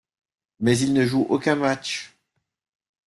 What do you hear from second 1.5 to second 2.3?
match.